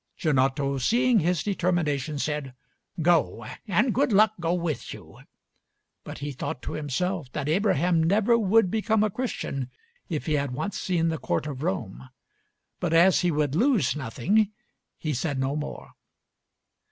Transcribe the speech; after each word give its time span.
Gianotto 0.17 0.79
seeing 0.79 1.19
his 1.19 1.43
determination 1.43 2.17
said, 2.17 2.55
"Go, 3.03 3.45
and 3.67 3.93
good 3.93 4.11
luck 4.11 4.33
go 4.39 4.51
with 4.51 4.95
you;" 4.95 5.19
but 6.03 6.17
he 6.17 6.31
thought 6.31 6.63
to 6.63 6.71
himself 6.73 7.31
that 7.33 7.47
Abraham 7.47 8.01
never 8.01 8.35
would 8.35 8.71
become 8.71 9.03
a 9.03 9.11
Christian 9.11 9.69
if 10.09 10.25
he 10.25 10.33
had 10.33 10.55
once 10.55 10.79
seen 10.79 11.09
the 11.09 11.19
court 11.19 11.45
of 11.45 11.61
Rome, 11.61 12.09
but 12.79 12.93
as 12.93 13.19
he 13.21 13.29
would 13.29 13.53
lose 13.53 13.95
nothing 13.95 14.49
he 14.97 15.13
said 15.13 15.37
no 15.37 15.55
more. 15.55 15.91